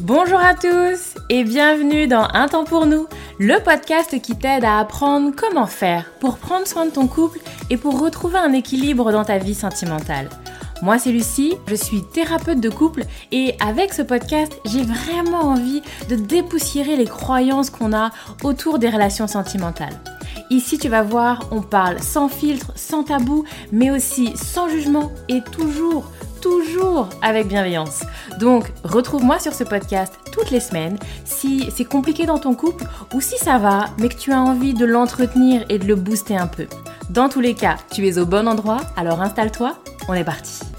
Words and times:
Bonjour 0.00 0.38
à 0.38 0.54
tous 0.54 1.14
et 1.30 1.44
bienvenue 1.44 2.06
dans 2.06 2.28
Un 2.34 2.48
temps 2.48 2.64
pour 2.64 2.86
nous, 2.86 3.06
le 3.38 3.58
podcast 3.62 4.20
qui 4.20 4.36
t'aide 4.36 4.64
à 4.64 4.78
apprendre 4.78 5.32
comment 5.34 5.66
faire 5.66 6.12
pour 6.20 6.38
prendre 6.38 6.66
soin 6.66 6.86
de 6.86 6.90
ton 6.90 7.08
couple 7.08 7.40
et 7.70 7.76
pour 7.76 8.00
retrouver 8.00 8.38
un 8.38 8.52
équilibre 8.52 9.12
dans 9.12 9.24
ta 9.24 9.38
vie 9.38 9.54
sentimentale. 9.54 10.28
Moi 10.84 10.98
c'est 10.98 11.12
Lucie, 11.12 11.54
je 11.66 11.76
suis 11.76 12.02
thérapeute 12.02 12.60
de 12.60 12.68
couple 12.68 13.04
et 13.32 13.54
avec 13.58 13.94
ce 13.94 14.02
podcast 14.02 14.52
j'ai 14.66 14.82
vraiment 14.82 15.40
envie 15.40 15.80
de 16.10 16.14
dépoussiérer 16.14 16.94
les 16.96 17.06
croyances 17.06 17.70
qu'on 17.70 17.94
a 17.94 18.10
autour 18.42 18.78
des 18.78 18.90
relations 18.90 19.26
sentimentales. 19.26 19.98
Ici 20.50 20.76
tu 20.76 20.90
vas 20.90 21.02
voir, 21.02 21.48
on 21.52 21.62
parle 21.62 22.02
sans 22.02 22.28
filtre, 22.28 22.70
sans 22.76 23.02
tabou, 23.02 23.46
mais 23.72 23.90
aussi 23.90 24.36
sans 24.36 24.68
jugement 24.68 25.10
et 25.30 25.40
toujours 25.40 26.04
toujours 26.42 27.08
avec 27.22 27.48
bienveillance. 27.48 28.04
Donc, 28.38 28.70
retrouve-moi 28.82 29.38
sur 29.38 29.54
ce 29.54 29.64
podcast 29.64 30.12
toutes 30.30 30.50
les 30.50 30.60
semaines 30.60 30.98
si 31.24 31.70
c'est 31.74 31.86
compliqué 31.86 32.26
dans 32.26 32.38
ton 32.38 32.54
couple 32.54 32.84
ou 33.14 33.22
si 33.22 33.38
ça 33.38 33.56
va, 33.56 33.86
mais 33.98 34.10
que 34.10 34.18
tu 34.18 34.32
as 34.32 34.42
envie 34.42 34.74
de 34.74 34.84
l'entretenir 34.84 35.64
et 35.70 35.78
de 35.78 35.86
le 35.86 35.94
booster 35.94 36.36
un 36.36 36.46
peu. 36.46 36.66
Dans 37.08 37.30
tous 37.30 37.40
les 37.40 37.54
cas, 37.54 37.78
tu 37.90 38.06
es 38.06 38.18
au 38.18 38.26
bon 38.26 38.46
endroit, 38.46 38.82
alors 38.98 39.22
installe-toi, 39.22 39.78
on 40.08 40.12
est 40.12 40.24
parti. 40.24 40.73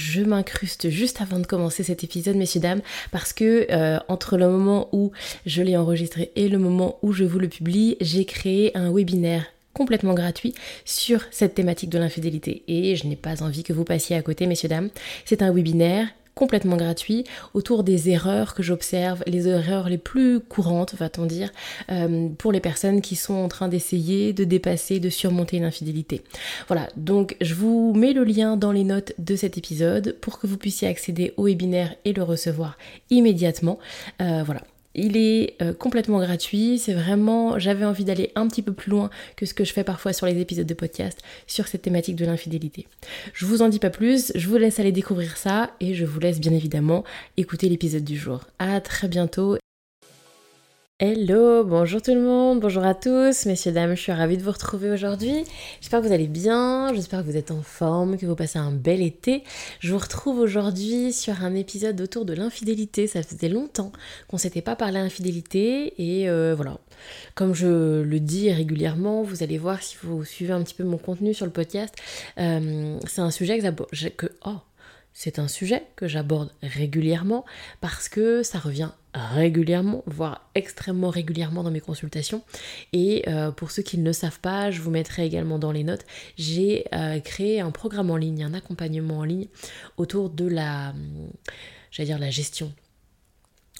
Je 0.00 0.22
m'incruste 0.22 0.88
juste 0.88 1.20
avant 1.20 1.38
de 1.38 1.46
commencer 1.46 1.82
cet 1.82 2.02
épisode, 2.04 2.36
messieurs, 2.36 2.60
dames, 2.60 2.80
parce 3.10 3.32
que 3.32 3.66
euh, 3.70 3.98
entre 4.08 4.38
le 4.38 4.48
moment 4.48 4.88
où 4.92 5.12
je 5.44 5.62
l'ai 5.62 5.76
enregistré 5.76 6.32
et 6.36 6.48
le 6.48 6.58
moment 6.58 6.98
où 7.02 7.12
je 7.12 7.24
vous 7.24 7.38
le 7.38 7.48
publie, 7.48 7.96
j'ai 8.00 8.24
créé 8.24 8.76
un 8.76 8.92
webinaire 8.92 9.44
complètement 9.74 10.14
gratuit 10.14 10.54
sur 10.84 11.22
cette 11.30 11.54
thématique 11.54 11.90
de 11.90 11.98
l'infidélité. 11.98 12.62
Et 12.66 12.96
je 12.96 13.06
n'ai 13.06 13.16
pas 13.16 13.42
envie 13.42 13.62
que 13.62 13.72
vous 13.72 13.84
passiez 13.84 14.16
à 14.16 14.22
côté, 14.22 14.46
messieurs, 14.46 14.68
dames. 14.68 14.90
C'est 15.24 15.42
un 15.42 15.52
webinaire 15.52 16.08
complètement 16.34 16.76
gratuit 16.76 17.24
autour 17.54 17.84
des 17.84 18.10
erreurs 18.10 18.54
que 18.54 18.62
j'observe, 18.62 19.22
les 19.26 19.48
erreurs 19.48 19.88
les 19.88 19.98
plus 19.98 20.40
courantes, 20.40 20.94
va-t-on 20.94 21.26
dire, 21.26 21.50
euh, 21.90 22.28
pour 22.38 22.52
les 22.52 22.60
personnes 22.60 23.00
qui 23.00 23.16
sont 23.16 23.34
en 23.34 23.48
train 23.48 23.68
d'essayer 23.68 24.32
de 24.32 24.44
dépasser, 24.44 25.00
de 25.00 25.10
surmonter 25.10 25.56
une 25.56 25.64
infidélité. 25.64 26.22
Voilà, 26.68 26.88
donc 26.96 27.36
je 27.40 27.54
vous 27.54 27.92
mets 27.94 28.12
le 28.12 28.24
lien 28.24 28.56
dans 28.56 28.72
les 28.72 28.84
notes 28.84 29.12
de 29.18 29.36
cet 29.36 29.58
épisode 29.58 30.16
pour 30.20 30.38
que 30.38 30.46
vous 30.46 30.56
puissiez 30.56 30.88
accéder 30.88 31.34
au 31.36 31.44
webinaire 31.44 31.94
et 32.04 32.12
le 32.12 32.22
recevoir 32.22 32.78
immédiatement. 33.10 33.78
Euh, 34.20 34.42
voilà, 34.44 34.62
il 34.94 35.16
est 35.16 35.54
euh, 35.62 35.72
complètement 35.72 36.20
gratuit, 36.20 36.78
c'est 36.78 36.94
vraiment, 36.94 37.58
j'avais 37.58 37.84
envie 37.84 38.04
d'aller 38.04 38.32
un 38.34 38.48
petit 38.48 38.62
peu 38.62 38.72
plus 38.72 38.90
loin 38.90 39.10
que 39.36 39.46
ce 39.46 39.54
que 39.54 39.64
je 39.64 39.72
fais 39.72 39.84
parfois 39.84 40.12
sur 40.12 40.26
les 40.26 40.40
épisodes 40.40 40.66
de 40.66 40.74
podcast 40.74 41.20
sur 41.46 41.68
cette 41.68 41.82
thématique 41.82 42.16
de 42.16 42.26
l'infidélité. 42.26 42.86
Je 43.32 43.46
vous 43.46 43.62
en 43.62 43.68
dis 43.68 43.78
pas 43.78 43.90
plus, 43.90 44.32
je 44.34 44.48
vous 44.48 44.56
laisse 44.56 44.80
aller 44.80 44.92
découvrir 44.92 45.36
ça 45.36 45.70
et 45.80 45.94
je 45.94 46.04
vous 46.04 46.20
laisse 46.20 46.40
bien 46.40 46.52
évidemment 46.52 47.04
écouter 47.36 47.68
l'épisode 47.68 48.04
du 48.04 48.16
jour. 48.16 48.40
À 48.58 48.80
très 48.80 49.08
bientôt 49.08 49.56
Hello, 51.02 51.64
bonjour 51.64 52.02
tout 52.02 52.12
le 52.12 52.20
monde, 52.20 52.60
bonjour 52.60 52.84
à 52.84 52.94
tous, 52.94 53.46
messieurs, 53.46 53.72
dames, 53.72 53.94
je 53.94 54.02
suis 54.02 54.12
ravie 54.12 54.36
de 54.36 54.42
vous 54.42 54.50
retrouver 54.50 54.90
aujourd'hui. 54.90 55.46
J'espère 55.80 56.02
que 56.02 56.06
vous 56.06 56.12
allez 56.12 56.26
bien, 56.26 56.92
j'espère 56.92 57.20
que 57.20 57.24
vous 57.24 57.38
êtes 57.38 57.50
en 57.50 57.62
forme, 57.62 58.18
que 58.18 58.26
vous 58.26 58.36
passez 58.36 58.58
un 58.58 58.70
bel 58.70 59.00
été. 59.00 59.42
Je 59.78 59.92
vous 59.92 59.98
retrouve 59.98 60.38
aujourd'hui 60.38 61.14
sur 61.14 61.42
un 61.42 61.54
épisode 61.54 61.98
autour 62.02 62.26
de 62.26 62.34
l'infidélité. 62.34 63.06
Ça 63.06 63.22
faisait 63.22 63.48
longtemps 63.48 63.92
qu'on 64.28 64.36
s'était 64.36 64.60
pas 64.60 64.76
parlé 64.76 65.00
d'infidélité 65.00 65.94
et 65.96 66.28
euh, 66.28 66.54
voilà. 66.54 66.76
Comme 67.34 67.54
je 67.54 68.02
le 68.02 68.20
dis 68.20 68.52
régulièrement, 68.52 69.22
vous 69.22 69.42
allez 69.42 69.56
voir 69.56 69.82
si 69.82 69.96
vous 70.02 70.22
suivez 70.26 70.52
un 70.52 70.62
petit 70.62 70.74
peu 70.74 70.84
mon 70.84 70.98
contenu 70.98 71.32
sur 71.32 71.46
le 71.46 71.52
podcast, 71.52 71.94
euh, 72.36 72.98
c'est 73.06 73.22
un 73.22 73.30
sujet 73.30 73.58
que, 73.58 74.08
que 74.10 74.26
oh, 74.44 74.56
c'est 75.22 75.38
un 75.38 75.48
sujet 75.48 75.82
que 75.96 76.08
j'aborde 76.08 76.50
régulièrement 76.62 77.44
parce 77.82 78.08
que 78.08 78.42
ça 78.42 78.58
revient 78.58 78.88
régulièrement, 79.12 80.02
voire 80.06 80.48
extrêmement 80.54 81.10
régulièrement 81.10 81.62
dans 81.62 81.70
mes 81.70 81.82
consultations. 81.82 82.42
Et 82.94 83.28
euh, 83.28 83.50
pour 83.50 83.70
ceux 83.70 83.82
qui 83.82 83.98
ne 83.98 84.04
le 84.06 84.14
savent 84.14 84.40
pas, 84.40 84.70
je 84.70 84.80
vous 84.80 84.90
mettrai 84.90 85.26
également 85.26 85.58
dans 85.58 85.72
les 85.72 85.84
notes, 85.84 86.06
j'ai 86.38 86.86
euh, 86.94 87.20
créé 87.20 87.60
un 87.60 87.70
programme 87.70 88.10
en 88.10 88.16
ligne, 88.16 88.44
un 88.44 88.54
accompagnement 88.54 89.18
en 89.18 89.24
ligne 89.24 89.48
autour 89.98 90.30
de 90.30 90.46
la, 90.46 90.94
dire 91.98 92.18
la 92.18 92.30
gestion. 92.30 92.72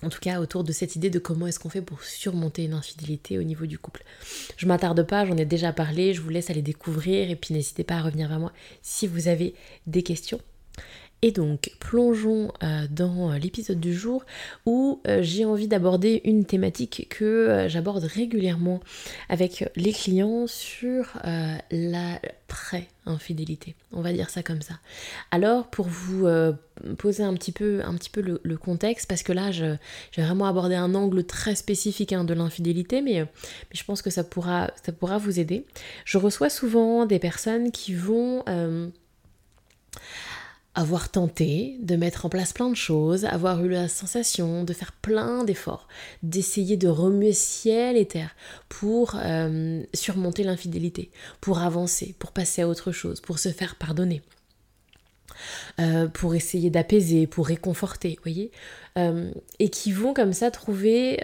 En 0.03 0.11
tout 0.11 0.21
cas, 0.21 0.41
autour 0.41 0.63
de 0.63 0.73
cette 0.73 0.95
idée 0.95 1.09
de 1.09 1.19
comment 1.19 1.47
est-ce 1.47 1.59
qu'on 1.59 1.71
fait 1.71 1.81
pour 1.81 2.03
surmonter 2.03 2.65
une 2.65 2.75
infidélité 2.75 3.39
au 3.39 3.45
niveau 3.45 3.65
du 3.65 3.79
couple. 3.79 4.05
Je 4.59 4.67
m'attarde 4.67 5.07
pas, 5.07 5.25
j'en 5.25 5.39
ai 5.39 5.47
déjà 5.47 5.73
parlé, 5.73 6.13
je 6.13 6.21
vous 6.21 6.29
laisse 6.29 6.51
aller 6.51 6.61
découvrir 6.61 7.31
et 7.31 7.37
puis 7.37 7.55
n'hésitez 7.55 7.83
pas 7.83 7.95
à 7.95 8.03
revenir 8.03 8.29
vers 8.29 8.41
moi 8.41 8.53
si 8.83 9.07
vous 9.07 9.29
avez 9.29 9.55
des 9.87 10.03
questions. 10.03 10.43
Et 11.23 11.33
donc, 11.33 11.73
plongeons 11.81 12.51
euh, 12.63 12.87
dans 12.91 13.31
euh, 13.31 13.39
l'épisode 13.39 13.79
du 13.79 13.93
jour 13.93 14.25
où 14.65 15.03
euh, 15.07 15.19
j'ai 15.23 15.45
envie 15.45 15.69
d'aborder 15.69 16.23
une 16.25 16.47
thématique 16.47 17.09
que 17.11 17.67
j'aborde 17.69 18.05
régulièrement 18.05 18.81
avec 19.29 19.71
les 19.77 19.93
clients 19.93 20.47
sur 20.47 21.19
la 21.71 22.21
pré-infidélité. 22.49 23.75
On 23.93 24.01
va 24.01 24.13
dire 24.13 24.31
ça 24.31 24.43
comme 24.43 24.63
ça. 24.63 24.75
Alors, 25.31 25.69
pour 25.69 25.87
vous 25.87 26.27
poser 26.99 27.23
un 27.23 27.35
petit 27.35 27.53
peu, 27.53 27.83
un 27.85 27.95
petit 27.95 28.11
peu 28.11 28.21
le, 28.21 28.57
contexte, 28.57 29.09
parce 29.09 29.23
que 29.23 29.33
là, 29.33 29.51
je, 29.51 29.65
vais 30.17 30.23
vraiment 30.23 30.47
aborder 30.47 30.75
un 30.75 30.95
angle 30.95 31.25
très 31.25 31.55
spécifique 31.55 32.13
hein, 32.13 32.25
de 32.25 32.35
l'infidélité, 32.35 33.03
mais, 33.03 33.21
mais, 33.21 33.75
je 33.75 33.85
pense 33.85 34.03
que 34.03 34.11
ça 34.11 34.25
pourra, 34.25 34.71
ça 34.83 34.93
pourra 34.93 35.19
vous 35.19 35.39
aider. 35.39 35.67
Je 36.05 36.19
reçois 36.19 36.51
souvent 36.51 37.07
des 37.07 37.19
personnes 37.19 37.73
qui 37.73 37.95
vont 37.95 38.45
avoir 40.75 41.09
tenté 41.11 41.77
de 41.81 41.97
mettre 41.97 42.27
en 42.27 42.29
place 42.29 42.53
plein 42.53 42.71
de 42.71 42.77
choses, 42.77 43.25
avoir 43.25 43.65
eu 43.65 43.69
la 43.69 43.89
sensation 43.89 44.63
de 44.63 44.73
faire 44.73 44.93
plein 44.93 45.43
d'efforts, 45.45 45.89
d'essayer 46.23 46.77
de 46.77 46.89
remuer 46.89 47.33
ciel 47.33 47.97
et 47.97 48.07
terre 48.07 48.37
pour 48.69 49.17
euh, 49.17 49.83
surmonter 49.95 50.45
l'infidélité, 50.45 51.11
pour 51.41 51.59
avancer, 51.59 52.15
pour 52.19 52.31
passer 52.31 52.63
à 52.63 52.69
autre 52.69 52.93
chose, 52.93 53.21
pour 53.21 53.39
se 53.39 53.49
faire 53.49 53.77
pardonner. 53.77 54.23
Euh, 55.81 56.07
pour 56.07 56.35
essayer 56.35 56.69
d'apaiser, 56.69 57.27
pour 57.27 57.47
réconforter, 57.47 58.19
voyez, 58.23 58.51
euh, 58.99 59.31
et 59.59 59.71
qui 59.71 59.91
vont 59.91 60.13
comme 60.13 60.35
ça 60.35 60.51
trouver 60.51 61.19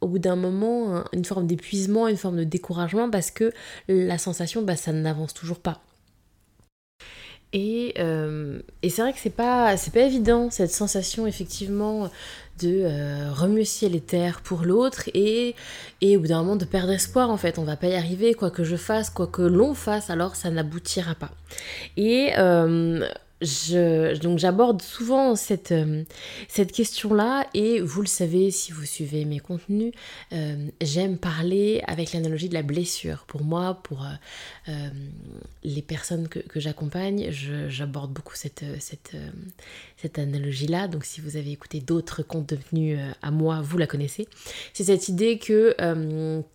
au 0.00 0.08
bout 0.08 0.18
d'un 0.18 0.34
moment 0.34 1.04
une 1.12 1.24
forme 1.24 1.46
d'épuisement, 1.46 2.08
une 2.08 2.16
forme 2.16 2.38
de 2.38 2.44
découragement 2.44 3.08
parce 3.08 3.30
que 3.30 3.52
la 3.86 4.18
sensation, 4.18 4.62
bah, 4.62 4.74
ça 4.74 4.92
n'avance 4.92 5.32
toujours 5.32 5.60
pas. 5.60 5.80
Euh, 7.54 8.60
et, 8.82 8.90
c'est 8.90 9.02
vrai 9.02 9.12
que 9.12 9.18
c'est 9.18 9.30
pas, 9.30 9.76
c'est 9.76 9.92
pas 9.92 10.00
évident 10.00 10.50
cette 10.50 10.70
sensation 10.70 11.26
effectivement 11.26 12.08
de 12.60 12.82
euh, 12.84 13.30
remuer 13.32 13.64
ciel 13.64 13.94
et 13.94 14.00
terre 14.00 14.40
pour 14.42 14.62
l'autre 14.62 15.08
et, 15.14 15.54
et 16.00 16.16
au 16.16 16.20
bout 16.20 16.28
d'un 16.28 16.38
moment 16.38 16.56
de 16.56 16.64
perdre 16.64 16.92
espoir 16.92 17.30
en 17.30 17.36
fait. 17.36 17.58
On 17.58 17.64
va 17.64 17.76
pas 17.76 17.88
y 17.88 17.94
arriver, 17.94 18.34
quoi 18.34 18.50
que 18.50 18.64
je 18.64 18.76
fasse, 18.76 19.10
quoi 19.10 19.26
que 19.26 19.42
l'on 19.42 19.74
fasse, 19.74 20.10
alors 20.10 20.34
ça 20.34 20.50
n'aboutira 20.50 21.14
pas. 21.14 21.30
Et 21.96 22.30
euh, 22.38 23.06
donc 24.20 24.38
j'aborde 24.38 24.82
souvent 24.82 25.34
cette, 25.34 25.72
euh, 25.72 26.04
cette 26.48 26.72
question-là 26.72 27.48
et 27.54 27.80
vous 27.80 28.00
le 28.00 28.06
savez 28.06 28.50
si 28.50 28.72
vous 28.72 28.84
suivez 28.84 29.24
mes 29.24 29.40
contenus, 29.40 29.92
euh, 30.32 30.68
j'aime 30.80 31.18
parler 31.18 31.82
avec 31.86 32.12
l'analogie 32.12 32.48
de 32.48 32.54
la 32.54 32.62
blessure. 32.62 33.24
Pour 33.26 33.42
moi, 33.42 33.80
pour 33.82 34.06
euh, 34.68 34.88
les 35.64 35.82
personnes 35.82 36.28
que, 36.28 36.40
j'accompagne, 36.56 37.30
j'aborde 37.68 38.12
beaucoup 38.12 38.36
cette, 38.36 38.64
cette, 38.80 39.16
cette 39.96 40.18
analogie-là. 40.18 40.88
Donc 40.88 41.04
si 41.04 41.20
vous 41.20 41.36
avez 41.36 41.50
écouté 41.50 41.80
d'autres 41.80 42.22
contenus 42.22 42.98
à 43.22 43.30
moi, 43.30 43.60
vous 43.62 43.78
la 43.78 43.86
connaissez. 43.86 44.28
C'est 44.72 44.84
cette 44.84 45.08
idée 45.08 45.38
que 45.38 45.74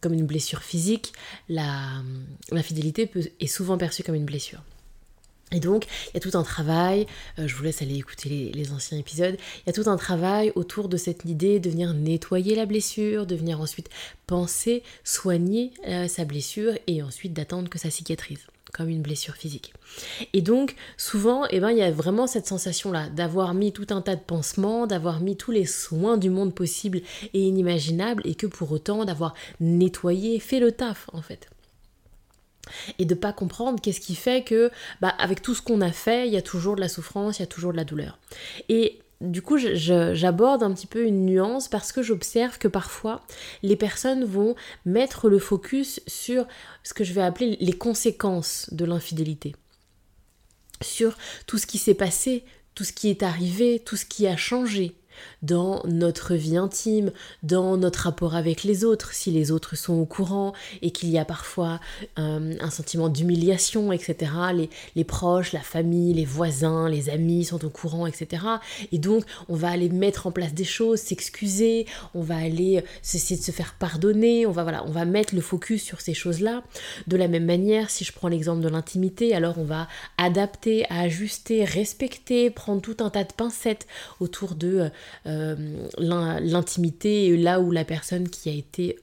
comme 0.02 0.14
une 0.14 0.26
blessure 0.26 0.62
physique, 0.62 1.14
l'infidélité 1.50 3.10
est 3.40 3.48
souvent 3.48 3.78
perçue 3.78 4.04
comme 4.04 4.16
une 4.16 4.26
blessure. 4.26 4.62
Et 5.54 5.62
donc, 5.62 5.86
il 6.08 6.14
y 6.16 6.18
a 6.18 6.20
tout 6.20 6.38
un 6.38 6.44
travail, 6.44 7.08
euh, 7.40 7.48
je 7.48 7.56
vous 7.56 7.64
laisse 7.64 7.82
aller 7.82 7.96
écouter 7.96 8.52
les, 8.54 8.72
anciens 8.74 8.98
épisodes, 8.98 9.38
il 9.38 9.64
y 9.68 9.70
a 9.70 9.74
tout 9.74 9.90
un 9.90 9.96
travail 9.96 10.52
autour 10.56 10.90
de 10.90 10.98
cette 10.98 11.24
idée 11.24 11.62
de 11.62 11.70
venir 11.70 11.94
nettoyer 11.94 12.54
la 12.54 12.66
blessure, 12.66 13.26
de 13.26 13.36
venir 13.36 13.62
ensuite 13.62 13.90
penser, 14.26 14.84
soigner 15.06 15.72
euh, 15.88 16.10
sa 16.10 16.26
blessure 16.26 16.74
et 16.88 17.02
ensuite 17.02 17.32
d'attendre 17.32 17.70
que 17.70 17.80
ça 17.80 17.90
cicatrise 17.90 18.46
comme 18.74 18.90
une 18.90 19.02
blessure 19.02 19.36
physique. 19.36 19.74
Et 20.34 20.42
donc, 20.42 20.76
souvent, 20.98 21.46
eh 21.50 21.62
ben, 21.62 21.72
il 21.72 21.78
y 21.78 21.82
a 21.82 21.90
vraiment 21.90 22.28
cette 22.28 22.46
sensation-là 22.46 23.10
d'avoir 23.10 23.54
mis 23.54 23.72
tout 23.72 23.88
un 23.90 24.02
tas 24.02 24.16
de 24.16 24.22
pansements, 24.22 24.86
d'avoir 24.86 25.22
mis 25.22 25.38
tous 25.38 25.52
les 25.52 25.66
soins 25.66 26.18
du 26.18 26.30
monde 26.30 26.54
possible 26.54 27.02
et 27.34 27.40
inimaginables, 27.40 28.22
et 28.26 28.36
que 28.36 28.46
pour 28.46 28.72
autant 28.74 29.06
d'avoir 29.06 29.34
nettoyé, 29.62 30.40
fait 30.40 30.60
le 30.60 30.74
taf, 30.74 31.10
en 31.14 31.22
fait 31.22 31.50
et 33.00 33.06
de 33.06 33.16
pas 33.16 33.34
comprendre 33.34 33.82
qu'est-ce 33.82 34.00
qui 34.00 34.16
fait 34.16 34.44
que 34.44 34.72
bah, 35.02 35.14
avec 35.20 35.42
tout 35.42 35.56
ce 35.56 35.62
qu'on 35.62 35.82
a 35.82 35.92
fait 35.92 36.28
il 36.28 36.34
y 36.34 36.38
a 36.38 36.42
toujours 36.42 36.76
de 36.76 36.82
la 36.82 36.90
souffrance 36.90 37.40
il 37.40 37.42
y 37.42 37.44
a 37.44 37.48
toujours 37.48 37.72
de 37.72 37.78
la 37.78 37.84
douleur 37.84 38.20
et 38.70 39.00
du 39.20 39.42
coup, 39.42 39.58
j'aborde 39.58 40.62
un 40.62 40.72
petit 40.74 40.86
peu 40.86 41.04
une 41.04 41.26
nuance 41.26 41.68
parce 41.68 41.92
que 41.92 42.04
j'observe 42.04 42.60
que 42.60 42.68
parfois, 42.68 43.26
les 43.64 43.76
personnes 43.76 44.24
vont 44.24 44.56
mettre 44.86 45.28
le 45.28 45.40
focus 45.40 46.02
sur 46.06 46.46
ce 46.84 46.94
que 46.94 47.04
je 47.04 47.14
vais 47.14 47.24
appeler 47.24 47.58
les 47.60 47.74
conséquences 47.74 48.72
de 48.72 48.86
l'infidélité. 48.86 49.56
Sur 50.82 51.18
tout 51.48 51.58
ce 51.58 51.66
qui 51.66 51.80
s'est 51.80 51.96
passé, 51.96 52.44
tout 52.76 52.84
ce 52.84 52.94
qui 52.94 53.10
est 53.10 53.24
arrivé, 53.24 53.82
tout 53.84 53.96
ce 53.96 54.06
qui 54.06 54.28
a 54.28 54.38
changé 54.38 54.94
dans 55.42 55.82
notre 55.86 56.36
vie 56.36 56.58
intime, 56.58 57.12
dans 57.44 57.78
notre 57.78 58.02
rapport 58.02 58.36
avec 58.36 58.64
les 58.64 58.84
autres, 58.84 59.14
si 59.14 59.32
les 59.32 59.52
autres 59.52 59.76
sont 59.76 59.96
au 59.96 60.06
courant 60.06 60.54
et 60.82 60.92
qu'il 60.92 61.10
y 61.10 61.18
a 61.18 61.26
parfois 61.26 61.80
euh, 62.20 62.54
un 62.60 62.70
sentiment 62.70 63.10
d'humiliation, 63.10 63.92
etc. 63.92 64.32
Les, 64.96 65.04
proches, 65.04 65.54
la 65.54 65.62
famille, 65.62 66.14
les 66.14 66.26
voisins, 66.26 66.90
les 66.90 67.10
amis 67.10 67.46
sont 67.46 67.64
au 67.66 67.70
courant, 67.70 68.08
etc. 68.08 68.44
Et 68.92 68.98
donc, 68.98 69.24
on 69.50 69.56
va 69.56 69.70
aller 69.70 69.90
mettre 69.90 70.28
en 70.28 70.32
place 70.32 70.54
des 70.54 70.64
choses, 70.64 71.00
s'excuser, 71.00 71.86
on 72.14 72.22
va 72.22 72.38
aller 72.38 72.84
essayer 73.04 73.40
de 73.40 73.44
se 73.44 73.52
faire 73.52 73.76
pardonner, 73.80 74.46
on 74.46 74.52
va, 74.52 74.84
on 74.86 74.92
va 74.92 75.06
mettre 75.06 75.36
le 75.36 75.42
focus 75.42 75.84
sur 75.84 76.02
ces 76.02 76.14
choses-là. 76.14 76.64
De 77.08 77.18
la 77.18 77.28
même 77.28 77.46
manière, 77.46 77.90
si 77.90 78.04
je 78.04 78.12
prends 78.12 78.28
l'exemple 78.28 78.62
de 78.62 78.70
l'intimité, 78.70 79.36
alors 79.36 79.58
on 79.58 79.64
va 79.64 79.88
adapter, 80.18 80.86
ajuster, 80.90 81.64
respecter, 81.64 82.50
prendre 82.50 82.82
tout 82.82 82.98
un 83.00 83.10
tas 83.10 83.24
de 83.24 83.34
pincettes 83.34 83.88
autour 84.20 84.56
de 84.56 84.80
euh, 84.80 84.90
l'intimité, 85.26 87.36
là 87.38 87.60
où 87.60 87.72
la 87.72 87.86
personne 87.86 88.30
qui 88.30 88.50
a 88.50 88.54
été 88.54 88.98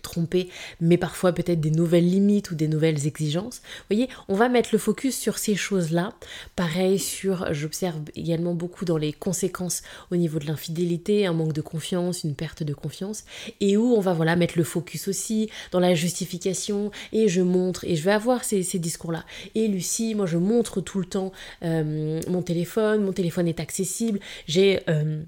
trompée, 0.00 0.48
mais 0.80 0.96
parfois 0.96 1.32
peut-être 1.32 1.60
des 1.60 1.70
nouvelles 1.70 2.08
limites 2.08 2.50
ou 2.50 2.54
des 2.54 2.68
nouvelles 2.68 3.06
exigences. 3.06 3.60
Vous 3.64 3.96
voyez, 3.96 4.08
on 4.28 4.34
va 4.34 4.48
mettre 4.48 4.70
le 4.72 4.78
focus 4.78 5.16
sur 5.16 5.38
ces 5.38 5.54
choses-là. 5.54 6.12
Pareil 6.56 6.98
sur, 6.98 7.52
j'observe 7.52 8.00
également 8.14 8.54
beaucoup 8.54 8.84
dans 8.84 8.96
les 8.96 9.12
conséquences 9.12 9.82
au 10.10 10.16
niveau 10.16 10.38
de 10.38 10.46
l'infidélité, 10.46 11.26
un 11.26 11.32
manque 11.32 11.52
de 11.52 11.60
confiance, 11.60 12.24
une 12.24 12.34
perte 12.34 12.62
de 12.62 12.74
confiance, 12.74 13.24
et 13.60 13.76
où 13.76 13.94
on 13.94 14.00
va 14.00 14.12
voilà 14.12 14.36
mettre 14.36 14.58
le 14.58 14.64
focus 14.64 15.08
aussi 15.08 15.50
dans 15.72 15.80
la 15.80 15.94
justification, 15.94 16.90
et 17.12 17.28
je 17.28 17.42
montre, 17.42 17.84
et 17.84 17.96
je 17.96 18.02
vais 18.02 18.12
avoir 18.12 18.44
ces, 18.44 18.62
discours-là. 18.78 19.24
Et 19.54 19.66
Lucie, 19.68 20.14
moi 20.14 20.26
je 20.26 20.38
montre 20.38 20.80
tout 20.80 20.98
le 20.98 21.06
temps 21.06 21.32
euh, 21.64 22.20
mon 22.28 22.42
téléphone, 22.42 23.02
mon 23.02 23.12
téléphone 23.12 23.48
est 23.48 23.60
accessible, 23.60 24.20
j'ai... 24.46 24.80
Euh, 24.88 25.22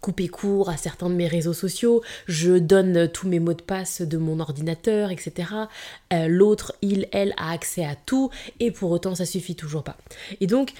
couper 0.00 0.28
court 0.28 0.68
à 0.68 0.76
certains 0.76 1.10
de 1.10 1.14
mes 1.14 1.28
réseaux 1.28 1.52
sociaux, 1.52 2.02
je 2.26 2.52
donne 2.52 3.08
tous 3.08 3.28
mes 3.28 3.40
mots 3.40 3.54
de 3.54 3.62
passe 3.62 4.02
de 4.02 4.18
mon 4.18 4.40
ordinateur, 4.40 5.10
etc. 5.10 5.50
Euh, 6.12 6.26
l'autre, 6.26 6.74
il, 6.82 7.06
elle, 7.12 7.34
a 7.36 7.52
accès 7.52 7.84
à 7.84 7.94
tout, 7.94 8.30
et 8.60 8.70
pour 8.70 8.90
autant, 8.90 9.14
ça 9.14 9.26
suffit 9.26 9.54
toujours 9.54 9.84
pas. 9.84 9.96
Et 10.40 10.46
donc, 10.46 10.72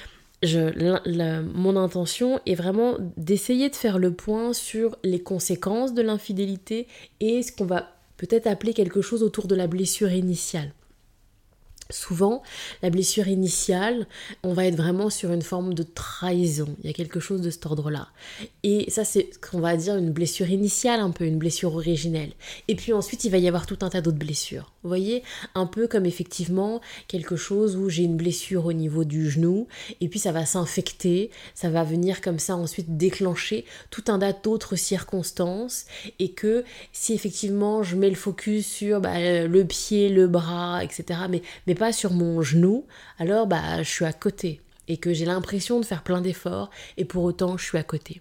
mon 0.43 1.77
intention 1.77 2.41
est 2.47 2.55
vraiment 2.55 2.97
d'essayer 3.17 3.69
de 3.69 3.77
faire 3.77 3.99
le 3.99 4.13
point 4.13 4.53
sur 4.53 4.97
les 5.05 5.21
conséquences 5.21 5.93
de 5.93 6.03
l'infidélité 6.03 6.87
et 7.21 7.43
ce 7.43 7.53
qu'on 7.53 7.67
va 7.67 7.91
peut-être 8.17 8.47
appeler 8.47 8.73
quelque 8.73 9.03
chose 9.03 9.23
autour 9.23 9.47
de 9.47 9.55
la 9.55 9.67
blessure 9.67 10.13
initiale. 10.13 10.73
Souvent, 11.91 12.43
la 12.83 12.91
blessure 12.91 13.29
initiale, 13.29 14.07
on 14.43 14.53
va 14.53 14.67
être 14.67 14.77
vraiment 14.77 15.11
sur 15.11 15.33
une 15.33 15.43
forme 15.43 15.75
de 15.75 15.83
trahison. 15.83 16.77
Il 16.83 16.87
y 16.87 16.91
a 16.91 16.95
quelque 16.95 17.21
chose 17.21 17.41
de 17.43 17.51
cet 17.51 17.67
ordre-là. 17.67 18.09
Et 18.63 18.91
ça, 18.91 19.05
c'est 19.05 19.31
ce 19.33 19.39
qu'on 19.39 19.61
va 19.61 19.77
dire 19.77 19.97
une 19.97 20.11
blessure 20.11 20.51
initiale, 20.51 21.01
un 21.01 21.11
peu 21.11 21.25
une 21.25 21.39
blessure 21.39 21.75
originelle. 21.75 22.33
Et 22.69 22.75
puis 22.75 22.93
ensuite, 22.93 23.25
il 23.25 23.31
va 23.31 23.39
y 23.39 23.49
avoir 23.49 23.67
tout 23.67 23.79
un 23.83 23.91
tas 23.91 24.01
d'autres 24.01 24.19
blessures. 24.19 24.73
Vous 24.83 24.89
voyez 24.89 25.23
Un 25.55 25.67
peu 25.67 25.87
comme 25.87 26.07
effectivement 26.07 26.81
quelque 27.07 27.37
chose 27.37 27.77
où 27.77 27.91
j'ai 27.91 28.05
une 28.05 28.17
blessure 28.17 28.67
au 28.67 28.73
niveau 28.73 29.05
du 29.05 29.31
genou, 29.31 29.67
et 30.01 30.09
puis 30.09 30.19
ça 30.19 30.33
va 30.33 30.47
s'infecter, 30.47 31.31
ça 31.55 31.69
va 31.69 31.85
venir 31.85 32.21
comme 32.21 32.39
ça 32.39 32.57
ensuite 32.57 32.97
déclencher 32.97 33.65
tout 33.91 34.05
un 34.09 34.19
tas 34.19 34.33
d'autres 34.33 34.77
circonstances, 34.77 35.85
et 36.19 36.31
que 36.31 36.65
si 36.93 37.13
effectivement 37.13 37.83
je 37.83 37.97
mets 37.97 38.09
le 38.09 38.17
focus 38.17 38.67
sur 38.67 39.01
bah, 39.01 39.47
le 39.47 39.65
pied, 39.65 40.09
le 40.09 40.27
bras, 40.27 40.83
etc., 40.83 41.21
mais, 41.29 41.43
mais 41.67 41.75
pas 41.81 41.93
sur 41.95 42.13
mon 42.13 42.43
genou, 42.43 42.85
alors 43.19 43.47
bah, 43.47 43.83
je 43.83 43.89
suis 43.89 44.05
à 44.05 44.13
côté 44.13 44.61
et 44.87 44.99
que 44.99 45.15
j'ai 45.15 45.25
l'impression 45.25 45.81
de 45.81 45.85
faire 45.87 46.03
plein 46.03 46.21
d'efforts 46.21 46.69
et 46.99 47.07
pour 47.07 47.25
autant 47.25 47.57
je 47.57 47.65
suis 47.65 47.79
à 47.79 47.83
côté. 47.83 48.21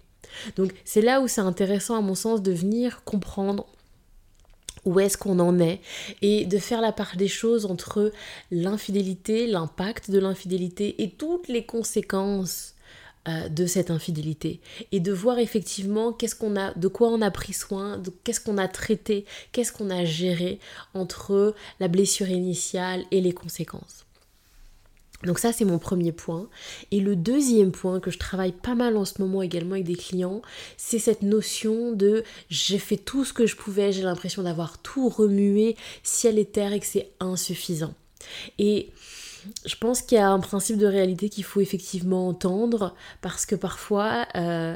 Donc 0.56 0.72
c'est 0.86 1.02
là 1.02 1.20
où 1.20 1.28
c'est 1.28 1.42
intéressant 1.42 1.94
à 1.98 2.00
mon 2.00 2.14
sens 2.14 2.40
de 2.40 2.52
venir 2.52 3.04
comprendre 3.04 3.66
où 4.86 4.98
est-ce 4.98 5.18
qu'on 5.18 5.40
en 5.40 5.58
est 5.58 5.80
et 6.22 6.46
de 6.46 6.56
faire 6.56 6.80
la 6.80 6.90
part 6.90 7.18
des 7.18 7.28
choses 7.28 7.66
entre 7.66 8.12
l'infidélité, 8.50 9.46
l'impact 9.46 10.10
de 10.10 10.18
l'infidélité 10.18 11.02
et 11.02 11.10
toutes 11.10 11.48
les 11.48 11.66
conséquences 11.66 12.74
euh, 13.28 13.48
de 13.48 13.66
cette 13.66 13.90
infidélité 13.90 14.60
et 14.92 15.00
de 15.00 15.12
voir 15.12 15.38
effectivement 15.38 16.12
qu'est-ce 16.12 16.34
qu'on 16.34 16.56
a 16.56 16.72
de 16.74 16.88
quoi 16.88 17.08
on 17.08 17.20
a 17.20 17.30
pris 17.30 17.52
soin 17.52 18.02
qu'est-ce 18.24 18.40
qu'on 18.40 18.56
a 18.56 18.66
traité 18.66 19.26
qu'est-ce 19.52 19.72
qu'on 19.72 19.90
a 19.90 20.04
géré 20.06 20.58
entre 20.94 21.54
la 21.80 21.88
blessure 21.88 22.30
initiale 22.30 23.04
et 23.10 23.20
les 23.20 23.32
conséquences 23.32 24.06
donc 25.24 25.38
ça 25.38 25.52
c'est 25.52 25.66
mon 25.66 25.78
premier 25.78 26.12
point. 26.12 26.48
Et 26.90 27.00
le 27.00 27.14
deuxième 27.14 27.72
point 27.72 28.00
que 28.00 28.10
je 28.10 28.18
travaille 28.18 28.52
pas 28.52 28.74
mal 28.74 28.96
en 28.96 29.04
ce 29.04 29.20
moment 29.20 29.42
également 29.42 29.72
avec 29.72 29.84
des 29.84 29.96
clients, 29.96 30.40
c'est 30.78 30.98
cette 30.98 31.20
notion 31.20 31.92
de 31.92 32.24
j'ai 32.48 32.78
fait 32.78 32.96
tout 32.96 33.26
ce 33.26 33.34
que 33.34 33.46
je 33.46 33.56
pouvais, 33.56 33.92
j'ai 33.92 34.02
l'impression 34.02 34.42
d'avoir 34.42 34.78
tout 34.78 35.10
remué, 35.10 35.76
ciel 36.02 36.38
et 36.38 36.46
terre 36.46 36.72
et 36.72 36.80
que 36.80 36.86
c'est 36.86 37.10
insuffisant. 37.20 37.92
Et 38.58 38.90
je 39.64 39.76
pense 39.76 40.02
qu'il 40.02 40.18
y 40.18 40.20
a 40.20 40.28
un 40.28 40.40
principe 40.40 40.78
de 40.78 40.86
réalité 40.86 41.28
qu'il 41.28 41.44
faut 41.44 41.60
effectivement 41.60 42.28
entendre 42.28 42.94
parce 43.20 43.46
que 43.46 43.54
parfois, 43.54 44.26
euh, 44.36 44.74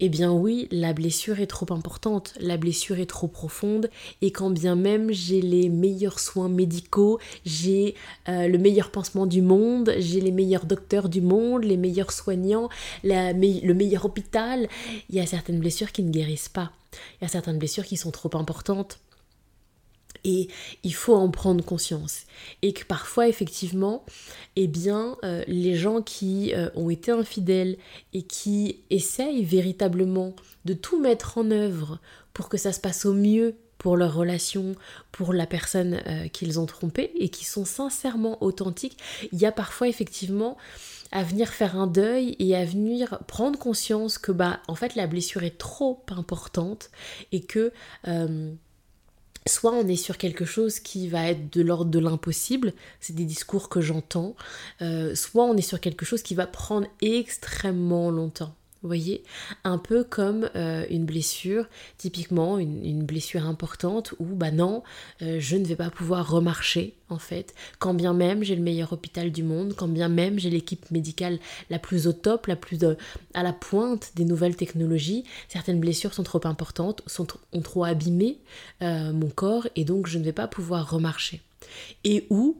eh 0.00 0.08
bien 0.08 0.32
oui, 0.32 0.68
la 0.70 0.92
blessure 0.92 1.40
est 1.40 1.46
trop 1.46 1.72
importante, 1.72 2.34
la 2.40 2.56
blessure 2.56 2.98
est 2.98 3.06
trop 3.06 3.28
profonde 3.28 3.90
et 4.22 4.32
quand 4.32 4.50
bien 4.50 4.74
même 4.74 5.12
j'ai 5.12 5.40
les 5.40 5.68
meilleurs 5.68 6.18
soins 6.18 6.48
médicaux, 6.48 7.20
j'ai 7.44 7.94
euh, 8.28 8.48
le 8.48 8.58
meilleur 8.58 8.90
pansement 8.90 9.26
du 9.26 9.40
monde, 9.40 9.94
j'ai 9.98 10.20
les 10.20 10.32
meilleurs 10.32 10.66
docteurs 10.66 11.08
du 11.08 11.20
monde, 11.20 11.64
les 11.64 11.76
meilleurs 11.76 12.12
soignants, 12.12 12.68
le 13.04 13.72
meilleur 13.72 14.04
hôpital, 14.04 14.68
il 15.08 15.16
y 15.16 15.20
a 15.20 15.26
certaines 15.26 15.60
blessures 15.60 15.92
qui 15.92 16.02
ne 16.02 16.10
guérissent 16.10 16.48
pas. 16.48 16.72
Il 17.20 17.24
y 17.24 17.26
a 17.26 17.28
certaines 17.28 17.58
blessures 17.58 17.84
qui 17.84 17.96
sont 17.96 18.10
trop 18.10 18.30
importantes 18.36 18.98
et 20.24 20.48
il 20.82 20.94
faut 20.94 21.14
en 21.14 21.30
prendre 21.30 21.64
conscience. 21.64 22.22
Et 22.62 22.72
que 22.72 22.84
parfois, 22.84 23.28
effectivement, 23.28 24.04
eh 24.56 24.66
bien, 24.66 25.16
euh, 25.24 25.44
les 25.46 25.74
gens 25.76 26.02
qui 26.02 26.54
euh, 26.54 26.70
ont 26.74 26.90
été 26.90 27.10
infidèles 27.10 27.76
et 28.12 28.22
qui 28.22 28.80
essayent 28.90 29.44
véritablement 29.44 30.34
de 30.64 30.74
tout 30.74 31.00
mettre 31.00 31.38
en 31.38 31.50
œuvre 31.50 31.98
pour 32.32 32.48
que 32.48 32.56
ça 32.56 32.72
se 32.72 32.80
passe 32.80 33.04
au 33.04 33.12
mieux 33.12 33.56
pour 33.78 33.96
leur 33.96 34.14
relation, 34.14 34.74
pour 35.12 35.32
la 35.34 35.46
personne 35.46 36.00
euh, 36.06 36.28
qu'ils 36.28 36.58
ont 36.58 36.66
trompée 36.66 37.12
et 37.16 37.28
qui 37.28 37.44
sont 37.44 37.66
sincèrement 37.66 38.42
authentiques, 38.42 38.98
il 39.32 39.38
y 39.38 39.46
a 39.46 39.52
parfois 39.52 39.88
effectivement 39.88 40.56
à 41.12 41.22
venir 41.22 41.50
faire 41.50 41.76
un 41.76 41.86
deuil 41.86 42.34
et 42.38 42.56
à 42.56 42.64
venir 42.64 43.18
prendre 43.28 43.58
conscience 43.58 44.16
que 44.16 44.32
bah 44.32 44.60
en 44.68 44.74
fait 44.74 44.94
la 44.94 45.06
blessure 45.06 45.42
est 45.42 45.58
trop 45.58 46.02
importante 46.08 46.90
et 47.30 47.42
que 47.42 47.72
Soit 49.46 49.72
on 49.72 49.86
est 49.88 49.96
sur 49.96 50.16
quelque 50.16 50.46
chose 50.46 50.80
qui 50.80 51.08
va 51.08 51.28
être 51.28 51.52
de 51.52 51.60
l'ordre 51.60 51.90
de 51.90 51.98
l'impossible, 51.98 52.72
c'est 53.00 53.14
des 53.14 53.26
discours 53.26 53.68
que 53.68 53.82
j'entends, 53.82 54.34
euh, 54.80 55.14
soit 55.14 55.44
on 55.44 55.54
est 55.56 55.60
sur 55.60 55.80
quelque 55.80 56.06
chose 56.06 56.22
qui 56.22 56.34
va 56.34 56.46
prendre 56.46 56.86
extrêmement 57.02 58.10
longtemps. 58.10 58.54
Voyez 58.84 59.22
Un 59.64 59.78
peu 59.78 60.04
comme 60.04 60.50
euh, 60.56 60.84
une 60.90 61.06
blessure, 61.06 61.66
typiquement 61.96 62.58
une, 62.58 63.02
blessure 63.02 63.46
importante 63.46 64.12
où, 64.18 64.26
bah 64.26 64.50
non, 64.50 64.82
euh, 65.22 65.38
je 65.40 65.56
ne 65.56 65.64
vais 65.64 65.74
pas 65.74 65.88
pouvoir 65.88 66.30
remarcher, 66.30 66.94
en 67.08 67.18
fait, 67.18 67.54
quand 67.78 67.94
bien 67.94 68.12
même 68.12 68.42
j'ai 68.42 68.54
le 68.54 68.62
meilleur 68.62 68.92
hôpital 68.92 69.32
du 69.32 69.42
monde, 69.42 69.74
quand 69.74 69.88
bien 69.88 70.10
même 70.10 70.38
j'ai 70.38 70.50
l'équipe 70.50 70.90
médicale 70.90 71.38
la 71.70 71.78
plus 71.78 72.06
au 72.06 72.12
top, 72.12 72.46
la 72.46 72.56
plus 72.56 72.82
euh, 72.82 72.94
à 73.32 73.42
la 73.42 73.54
pointe 73.54 74.12
des 74.16 74.26
nouvelles 74.26 74.56
technologies, 74.56 75.24
certaines 75.48 75.80
blessures 75.80 76.12
sont 76.12 76.22
trop 76.22 76.46
importantes, 76.46 77.00
sont, 77.06 77.26
ont 77.54 77.62
trop 77.62 77.84
abîmé 77.84 78.38
mon 78.82 79.30
corps 79.30 79.66
et 79.76 79.84
donc 79.84 80.06
je 80.06 80.18
ne 80.18 80.24
vais 80.24 80.32
pas 80.32 80.46
pouvoir 80.46 80.90
remarcher. 80.90 81.40
Et 82.04 82.26
où 82.28 82.58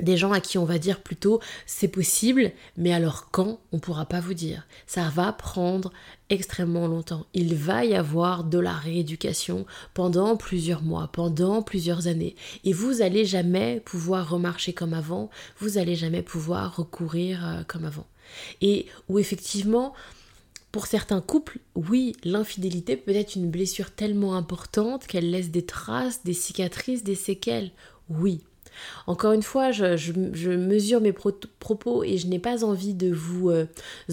des 0.00 0.16
gens 0.16 0.32
à 0.32 0.40
qui 0.40 0.58
on 0.58 0.64
va 0.64 0.78
dire 0.78 1.00
plutôt 1.00 1.40
c'est 1.66 1.88
possible, 1.88 2.52
mais 2.76 2.92
alors 2.92 3.30
quand 3.30 3.60
on 3.72 3.78
pourra 3.78 4.06
pas 4.06 4.20
vous 4.20 4.34
dire. 4.34 4.66
Ça 4.86 5.08
va 5.08 5.32
prendre 5.32 5.92
extrêmement 6.30 6.86
longtemps. 6.86 7.26
Il 7.34 7.54
va 7.54 7.84
y 7.84 7.94
avoir 7.94 8.44
de 8.44 8.58
la 8.58 8.72
rééducation 8.72 9.66
pendant 9.94 10.36
plusieurs 10.36 10.82
mois, 10.82 11.08
pendant 11.12 11.62
plusieurs 11.62 12.06
années. 12.08 12.34
Et 12.64 12.72
vous 12.72 13.02
allez 13.02 13.24
jamais 13.24 13.80
pouvoir 13.84 14.28
remarcher 14.28 14.72
comme 14.72 14.94
avant, 14.94 15.30
vous 15.58 15.78
allez 15.78 15.94
jamais 15.94 16.22
pouvoir 16.22 16.76
recourir 16.76 17.46
euh, 17.46 17.62
comme 17.66 17.84
avant. 17.84 18.06
Et 18.60 18.86
où 19.08 19.18
effectivement, 19.18 19.94
pour 20.72 20.86
certains 20.86 21.20
couples, 21.20 21.58
oui, 21.74 22.16
l'infidélité 22.24 22.96
peut 22.96 23.14
être 23.14 23.36
une 23.36 23.50
blessure 23.50 23.92
tellement 23.92 24.34
importante 24.34 25.06
qu'elle 25.06 25.30
laisse 25.30 25.50
des 25.50 25.64
traces, 25.64 26.24
des 26.24 26.34
cicatrices, 26.34 27.04
des 27.04 27.14
séquelles. 27.14 27.70
Oui, 28.10 28.42
Encore 29.06 29.32
une 29.32 29.42
fois, 29.42 29.70
je, 29.72 30.12
mesure 30.56 31.00
mes 31.00 31.12
propos 31.12 32.04
et 32.04 32.18
je 32.18 32.26
n'ai 32.26 32.38
pas 32.38 32.64
envie 32.64 32.94
de 32.94 33.12
vous 33.12 33.50
euh, 33.50 33.66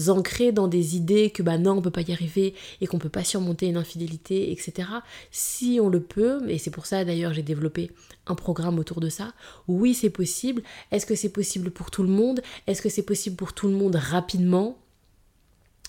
ancrer 0.08 0.52
dans 0.52 0.68
des 0.68 0.96
idées 0.96 1.30
que 1.30 1.42
bah 1.42 1.58
non, 1.58 1.78
on 1.78 1.82
peut 1.82 1.90
pas 1.90 2.02
y 2.02 2.12
arriver 2.12 2.54
et 2.80 2.86
qu'on 2.86 2.98
peut 2.98 3.08
pas 3.08 3.24
surmonter 3.24 3.66
une 3.66 3.76
infidélité, 3.76 4.52
etc. 4.52 4.88
Si 5.30 5.78
on 5.82 5.88
le 5.88 6.00
peut, 6.00 6.40
et 6.48 6.58
c'est 6.58 6.70
pour 6.70 6.86
ça 6.86 7.04
d'ailleurs 7.04 7.32
j'ai 7.32 7.42
développé 7.42 7.90
un 8.26 8.34
programme 8.34 8.78
autour 8.78 9.00
de 9.00 9.08
ça, 9.08 9.32
oui 9.68 9.94
c'est 9.94 10.10
possible. 10.10 10.62
Est-ce 10.90 11.06
que 11.06 11.14
c'est 11.14 11.32
possible 11.32 11.70
pour 11.70 11.90
tout 11.90 12.02
le 12.02 12.08
monde? 12.08 12.40
Est-ce 12.66 12.82
que 12.82 12.88
c'est 12.88 13.02
possible 13.02 13.36
pour 13.36 13.52
tout 13.52 13.68
le 13.68 13.74
monde 13.74 13.96
rapidement? 13.96 14.78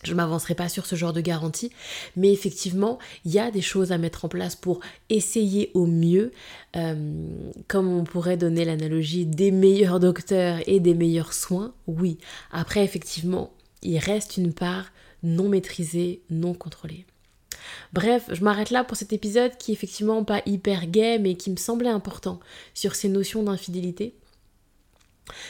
Je 0.05 0.11
ne 0.11 0.17
m'avancerai 0.17 0.55
pas 0.55 0.69
sur 0.69 0.85
ce 0.85 0.95
genre 0.95 1.13
de 1.13 1.21
garantie, 1.21 1.71
mais 2.15 2.31
effectivement, 2.31 2.99
il 3.25 3.31
y 3.31 3.39
a 3.39 3.51
des 3.51 3.61
choses 3.61 3.91
à 3.91 3.97
mettre 3.97 4.25
en 4.25 4.29
place 4.29 4.55
pour 4.55 4.79
essayer 5.09 5.71
au 5.73 5.85
mieux, 5.85 6.31
euh, 6.75 7.27
comme 7.67 7.87
on 7.87 8.03
pourrait 8.03 8.37
donner 8.37 8.65
l'analogie 8.65 9.25
des 9.25 9.51
meilleurs 9.51 9.99
docteurs 9.99 10.59
et 10.67 10.79
des 10.79 10.93
meilleurs 10.93 11.33
soins, 11.33 11.73
oui. 11.87 12.17
Après, 12.51 12.83
effectivement, 12.83 13.51
il 13.81 13.97
reste 13.97 14.37
une 14.37 14.53
part 14.53 14.91
non 15.23 15.49
maîtrisée, 15.49 16.21
non 16.29 16.53
contrôlée. 16.53 17.05
Bref, 17.93 18.29
je 18.31 18.43
m'arrête 18.43 18.69
là 18.69 18.83
pour 18.83 18.97
cet 18.97 19.13
épisode 19.13 19.57
qui 19.57 19.71
est 19.71 19.73
effectivement 19.73 20.23
pas 20.23 20.41
hyper 20.45 20.85
gay, 20.87 21.19
mais 21.19 21.35
qui 21.35 21.49
me 21.49 21.55
semblait 21.55 21.89
important 21.89 22.39
sur 22.73 22.95
ces 22.95 23.09
notions 23.09 23.43
d'infidélité 23.43 24.15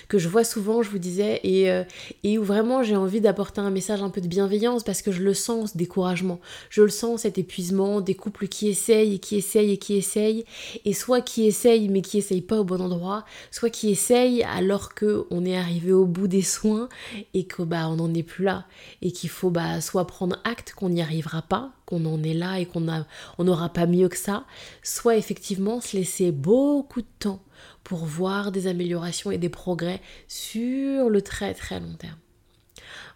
que 0.08 0.18
je 0.18 0.30
vois 0.30 0.44
souvent, 0.44 0.82
je 0.82 0.90
vous 0.90 0.98
disais, 0.98 1.40
et, 1.44 1.72
euh, 1.72 1.84
et 2.24 2.38
où 2.38 2.44
vraiment 2.44 2.84
j'ai 2.84 2.96
envie 2.96 3.22
d'apporter 3.22 3.62
un 3.62 3.72
message 3.72 4.02
un 4.02 4.10
peu 4.10 4.22
de 4.22 4.28
bienveillance 4.28 4.84
parce 4.84 5.02
que 5.02 5.12
je 5.12 5.22
le 5.22 5.34
sens, 5.34 5.72
ce 5.74 5.78
découragement. 5.78 6.40
Je 6.70 6.82
le 6.82 6.90
sens, 6.90 7.22
cet 7.22 7.38
épuisement, 7.38 8.02
des 8.02 8.16
couples 8.16 8.48
qui 8.48 8.68
essayent 8.68 9.16
et 9.16 9.20
qui 9.20 9.36
essayent 9.36 9.72
et 9.72 9.78
qui 9.78 9.96
essayent, 9.96 10.46
et 10.86 10.94
soit 10.94 11.22
qui 11.22 11.46
essayent 11.46 11.90
mais 11.90 12.02
qui 12.02 12.18
essayent 12.18 12.42
pas 12.42 12.60
au 12.60 12.64
bon 12.64 12.82
endroit, 12.82 13.26
soit 13.52 13.70
qui 13.70 13.90
essayent 13.90 14.44
alors 14.44 14.94
que 14.94 15.26
on 15.30 15.46
est 15.46 15.58
arrivé 15.58 15.92
au 15.92 16.06
bout 16.06 16.28
des 16.28 16.42
soins 16.42 16.90
et 17.34 17.46
que 17.46 17.64
bah 17.64 17.88
on 17.90 17.96
n'en 17.96 18.14
est 18.14 18.24
plus 18.24 18.46
là, 18.46 18.66
et 19.02 19.12
qu'il 19.12 19.30
faut 19.30 19.50
bah 19.50 19.82
soit 19.82 20.08
prendre 20.08 20.38
acte 20.44 20.74
qu'on 20.74 20.90
n'y 20.90 21.02
arrivera 21.02 21.42
pas, 21.42 21.72
qu'on 21.86 22.06
en 22.06 22.22
est 22.24 22.34
là 22.34 22.60
et 22.60 22.66
qu'on 22.66 22.88
a 22.90 23.06
on 23.38 23.44
n'aura 23.44 23.70
pas 23.70 23.86
mieux 23.86 24.10
que 24.10 24.18
ça, 24.18 24.46
soit 24.84 25.18
effectivement 25.18 25.82
se 25.82 25.98
laisser 25.98 26.32
beaucoup 26.32 27.02
de 27.02 27.08
temps 27.20 27.42
pour 27.84 28.06
voir 28.06 28.52
des 28.52 28.68
améliorations 28.68 29.32
et 29.32 29.38
des 29.38 29.50
progrès 29.50 30.02
sur 30.28 31.10
le 31.10 31.22
très 31.22 31.54
très 31.54 31.80
long 31.80 31.94
terme. 31.94 32.18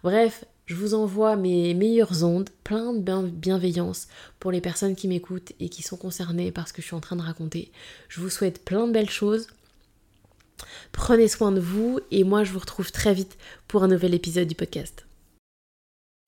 Bref, 0.02 0.44
je 0.66 0.76
vous 0.76 0.94
envoie 0.94 1.34
mes 1.34 1.74
meilleures 1.74 2.22
ondes, 2.22 2.48
plein 2.62 2.92
de 2.92 3.28
bienveillance 3.28 4.06
pour 4.38 4.52
les 4.52 4.60
personnes 4.60 4.94
qui 4.94 5.08
m'écoutent 5.08 5.52
et 5.58 5.68
qui 5.68 5.82
sont 5.82 5.96
concernées 5.96 6.52
par 6.52 6.68
ce 6.68 6.72
que 6.72 6.80
je 6.80 6.86
suis 6.86 6.96
en 6.96 7.00
train 7.00 7.16
de 7.16 7.22
raconter. 7.22 7.72
Je 8.08 8.20
vous 8.20 8.30
souhaite 8.30 8.64
plein 8.64 8.86
de 8.86 8.92
belles 8.92 9.10
choses. 9.10 9.48
Prenez 10.92 11.26
soin 11.26 11.52
de 11.52 11.60
vous 11.60 11.98
et 12.10 12.22
moi 12.22 12.44
je 12.44 12.52
vous 12.52 12.60
retrouve 12.60 12.92
très 12.92 13.14
vite 13.14 13.36
pour 13.66 13.82
un 13.82 13.88
nouvel 13.88 14.14
épisode 14.14 14.46
du 14.46 14.54
podcast. 14.54 15.06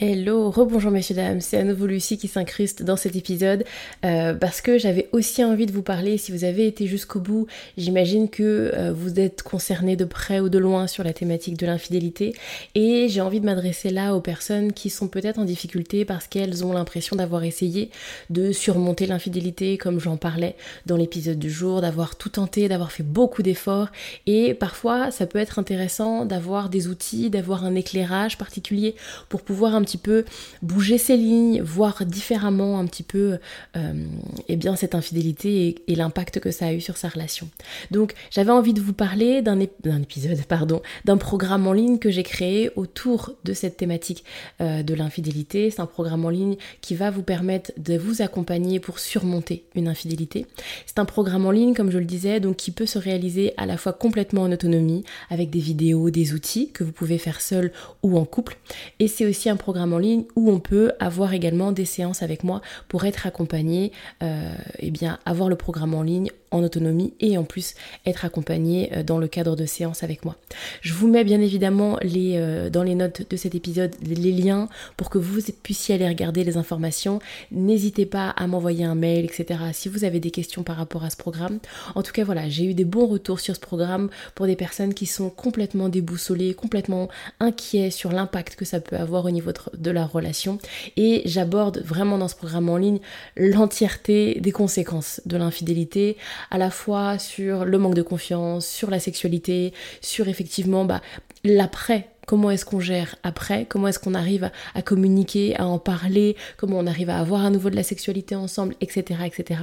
Hello, 0.04 0.50
rebonjour 0.50 0.90
messieurs 0.90 1.14
dames, 1.14 1.40
c'est 1.40 1.58
à 1.58 1.62
nouveau 1.62 1.86
Lucie 1.86 2.18
qui 2.18 2.26
s'incruste 2.26 2.82
dans 2.82 2.96
cet 2.96 3.14
épisode 3.14 3.62
euh, 4.04 4.34
parce 4.34 4.60
que 4.60 4.76
j'avais 4.76 5.08
aussi 5.12 5.44
envie 5.44 5.64
de 5.64 5.70
vous 5.70 5.84
parler, 5.84 6.18
si 6.18 6.32
vous 6.32 6.42
avez 6.42 6.66
été 6.66 6.88
jusqu'au 6.88 7.20
bout, 7.20 7.46
j'imagine 7.78 8.28
que 8.28 8.72
euh, 8.74 8.92
vous 8.92 9.20
êtes 9.20 9.44
concernés 9.44 9.94
de 9.94 10.04
près 10.04 10.40
ou 10.40 10.48
de 10.48 10.58
loin 10.58 10.88
sur 10.88 11.04
la 11.04 11.12
thématique 11.12 11.56
de 11.56 11.66
l'infidélité 11.66 12.34
et 12.74 13.06
j'ai 13.08 13.20
envie 13.20 13.38
de 13.38 13.46
m'adresser 13.46 13.90
là 13.90 14.16
aux 14.16 14.20
personnes 14.20 14.72
qui 14.72 14.90
sont 14.90 15.06
peut-être 15.06 15.38
en 15.38 15.44
difficulté 15.44 16.04
parce 16.04 16.26
qu'elles 16.26 16.64
ont 16.64 16.72
l'impression 16.72 17.14
d'avoir 17.14 17.44
essayé 17.44 17.88
de 18.28 18.50
surmonter 18.50 19.06
l'infidélité 19.06 19.78
comme 19.78 20.00
j'en 20.00 20.16
parlais 20.16 20.56
dans 20.84 20.96
l'épisode 20.96 21.38
du 21.38 21.48
jour, 21.48 21.80
d'avoir 21.80 22.16
tout 22.16 22.30
tenté, 22.30 22.66
d'avoir 22.66 22.90
fait 22.90 23.04
beaucoup 23.04 23.44
d'efforts 23.44 23.92
et 24.26 24.54
parfois 24.54 25.12
ça 25.12 25.26
peut 25.26 25.38
être 25.38 25.60
intéressant 25.60 26.24
d'avoir 26.24 26.70
des 26.70 26.88
outils, 26.88 27.30
d'avoir 27.30 27.64
un 27.64 27.76
éclairage 27.76 28.36
particulier 28.36 28.96
pour 29.28 29.42
pouvoir 29.42 29.76
un 29.76 29.82
petit 29.82 29.91
peu 29.98 30.24
bouger 30.62 30.98
ses 30.98 31.16
lignes, 31.16 31.62
voir 31.62 32.04
différemment 32.04 32.78
un 32.78 32.86
petit 32.86 33.02
peu 33.02 33.38
euh, 33.76 34.06
eh 34.48 34.56
bien 34.56 34.76
cette 34.76 34.94
infidélité 34.94 35.82
et, 35.86 35.94
l'impact 35.94 36.40
que 36.40 36.50
ça 36.50 36.66
a 36.66 36.72
eu 36.72 36.80
sur 36.80 36.96
sa 36.96 37.08
relation. 37.08 37.48
Donc 37.90 38.14
j'avais 38.30 38.50
envie 38.50 38.72
de 38.72 38.80
vous 38.80 38.94
parler 38.94 39.42
d'un 39.42 39.60
épisode, 39.60 40.42
pardon, 40.44 40.80
d'un 41.04 41.16
programme 41.16 41.66
en 41.66 41.72
ligne 41.72 41.98
que 41.98 42.10
j'ai 42.10 42.22
créé 42.22 42.70
autour 42.76 43.32
de 43.44 43.52
cette 43.52 43.76
thématique 43.76 44.24
euh, 44.60 44.82
de 44.82 44.94
l'infidélité. 44.94 45.70
C'est 45.70 45.80
un 45.80 45.86
programme 45.86 46.24
en 46.24 46.30
ligne 46.30 46.56
qui 46.80 46.94
va 46.94 47.10
vous 47.10 47.22
permettre 47.22 47.72
de 47.76 47.96
vous 47.96 48.22
accompagner 48.22 48.80
pour 48.80 48.98
surmonter 48.98 49.64
une 49.74 49.88
infidélité. 49.88 50.46
C'est 50.86 50.98
un 50.98 51.04
programme 51.04 51.46
en 51.46 51.50
ligne, 51.50 51.74
comme 51.74 51.90
je 51.90 51.98
le 51.98 52.04
disais, 52.04 52.40
donc 52.40 52.56
qui 52.56 52.70
peut 52.70 52.86
se 52.86 52.98
réaliser 52.98 53.54
à 53.56 53.66
la 53.66 53.76
fois 53.76 53.92
complètement 53.92 54.42
en 54.42 54.52
autonomie, 54.52 55.04
avec 55.30 55.50
des 55.50 55.58
vidéos, 55.58 56.10
des 56.10 56.32
outils 56.32 56.70
que 56.72 56.84
vous 56.84 56.92
pouvez 56.92 57.18
faire 57.18 57.40
seul 57.40 57.72
ou 58.02 58.18
en 58.18 58.24
couple. 58.24 58.56
Et 58.98 59.08
c'est 59.08 59.26
aussi 59.26 59.48
un 59.48 59.56
programme 59.56 59.81
en 59.90 59.98
ligne 59.98 60.24
où 60.36 60.50
on 60.50 60.60
peut 60.60 60.92
avoir 61.00 61.32
également 61.32 61.72
des 61.72 61.84
séances 61.84 62.22
avec 62.22 62.44
moi 62.44 62.60
pour 62.88 63.04
être 63.04 63.26
accompagné, 63.26 63.92
euh, 64.22 64.54
et 64.78 64.90
bien 64.90 65.18
avoir 65.24 65.48
le 65.48 65.56
programme 65.56 65.94
en 65.94 66.02
ligne 66.02 66.30
en 66.52 66.62
autonomie 66.62 67.12
et 67.20 67.36
en 67.36 67.44
plus 67.44 67.74
être 68.06 68.24
accompagné 68.24 68.90
euh, 68.92 69.02
dans 69.02 69.18
le 69.18 69.26
cadre 69.26 69.56
de 69.56 69.66
séances 69.66 70.02
avec 70.02 70.24
moi. 70.24 70.36
Je 70.80 70.92
vous 70.92 71.08
mets 71.08 71.24
bien 71.24 71.40
évidemment 71.40 71.98
les, 72.02 72.34
euh, 72.36 72.70
dans 72.70 72.82
les 72.82 72.94
notes 72.94 73.28
de 73.28 73.36
cet 73.36 73.54
épisode 73.54 73.94
les 74.02 74.32
liens 74.32 74.68
pour 74.96 75.10
que 75.10 75.18
vous 75.18 75.40
puissiez 75.62 75.94
aller 75.94 76.06
regarder 76.06 76.44
les 76.44 76.56
informations. 76.56 77.18
N'hésitez 77.50 78.06
pas 78.06 78.30
à 78.30 78.46
m'envoyer 78.46 78.84
un 78.84 78.94
mail, 78.94 79.24
etc. 79.24 79.60
si 79.72 79.88
vous 79.88 80.04
avez 80.04 80.20
des 80.20 80.30
questions 80.30 80.62
par 80.62 80.76
rapport 80.76 81.04
à 81.04 81.10
ce 81.10 81.16
programme. 81.16 81.58
En 81.94 82.02
tout 82.02 82.12
cas, 82.12 82.24
voilà, 82.24 82.48
j'ai 82.48 82.64
eu 82.64 82.74
des 82.74 82.84
bons 82.84 83.06
retours 83.06 83.40
sur 83.40 83.54
ce 83.54 83.60
programme 83.60 84.10
pour 84.34 84.46
des 84.46 84.56
personnes 84.56 84.94
qui 84.94 85.06
sont 85.06 85.30
complètement 85.30 85.88
déboussolées, 85.88 86.54
complètement 86.54 87.08
inquiets 87.40 87.90
sur 87.90 88.12
l'impact 88.12 88.56
que 88.56 88.64
ça 88.64 88.80
peut 88.80 88.96
avoir 88.96 89.24
au 89.24 89.30
niveau 89.30 89.50
de 89.76 89.90
la 89.90 90.04
relation. 90.04 90.58
Et 90.96 91.22
j'aborde 91.24 91.82
vraiment 91.84 92.18
dans 92.18 92.28
ce 92.28 92.36
programme 92.36 92.68
en 92.68 92.76
ligne 92.76 93.00
l'entièreté 93.36 94.40
des 94.40 94.52
conséquences 94.52 95.20
de 95.26 95.36
l'infidélité 95.36 96.16
à 96.50 96.58
la 96.58 96.70
fois 96.70 97.18
sur 97.18 97.64
le 97.64 97.78
manque 97.78 97.94
de 97.94 98.02
confiance, 98.02 98.66
sur 98.66 98.90
la 98.90 98.98
sexualité, 98.98 99.72
sur 100.00 100.28
effectivement 100.28 100.84
bah, 100.84 101.00
l'après 101.44 102.08
comment 102.26 102.50
est-ce 102.50 102.64
qu'on 102.64 102.80
gère 102.80 103.16
après, 103.22 103.66
comment 103.68 103.88
est-ce 103.88 103.98
qu'on 103.98 104.14
arrive 104.14 104.50
à, 104.74 104.82
communiquer, 104.82 105.56
à 105.56 105.66
en 105.66 105.78
parler, 105.78 106.36
comment 106.56 106.78
on 106.78 106.86
arrive 106.86 107.10
à 107.10 107.18
avoir 107.18 107.44
à 107.44 107.50
nouveau 107.50 107.70
de 107.70 107.76
la 107.76 107.82
sexualité 107.82 108.34
ensemble, 108.36 108.74
etc. 108.80 109.20
etc. 109.26 109.60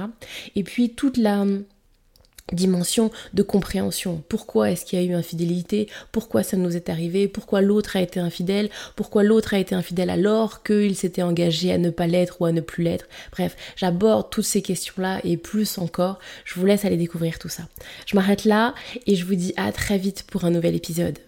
Et 0.56 0.62
puis 0.62 0.90
toute 0.90 1.16
la 1.16 1.44
dimension 2.52 3.10
de 3.34 3.42
compréhension. 3.42 4.22
Pourquoi 4.28 4.70
est-ce 4.70 4.84
qu'il 4.84 5.00
y 5.00 5.02
a 5.02 5.06
eu 5.06 5.14
infidélité? 5.14 5.88
Pourquoi 6.12 6.42
ça 6.42 6.56
nous 6.56 6.76
est 6.76 6.88
arrivé? 6.88 7.28
Pourquoi 7.28 7.60
l'autre 7.60 7.96
a 7.96 8.00
été 8.00 8.20
infidèle? 8.20 8.70
Pourquoi 8.96 9.22
l'autre 9.22 9.54
a 9.54 9.58
été 9.58 9.74
infidèle 9.74 10.10
alors 10.10 10.62
qu'il 10.62 10.96
s'était 10.96 11.22
engagé 11.22 11.72
à 11.72 11.78
ne 11.78 11.90
pas 11.90 12.06
l'être 12.06 12.40
ou 12.40 12.44
à 12.44 12.52
ne 12.52 12.60
plus 12.60 12.84
l'être? 12.84 13.06
Bref, 13.32 13.56
j'aborde 13.76 14.30
toutes 14.30 14.44
ces 14.44 14.62
questions-là 14.62 15.20
et 15.24 15.36
plus 15.36 15.78
encore. 15.78 16.18
Je 16.44 16.58
vous 16.58 16.66
laisse 16.66 16.84
aller 16.84 16.96
découvrir 16.96 17.38
tout 17.38 17.48
ça. 17.48 17.64
Je 18.06 18.16
m'arrête 18.16 18.44
là 18.44 18.74
et 19.06 19.16
je 19.16 19.24
vous 19.24 19.34
dis 19.34 19.54
à 19.56 19.72
très 19.72 19.98
vite 19.98 20.24
pour 20.28 20.44
un 20.44 20.50
nouvel 20.50 20.74
épisode. 20.74 21.18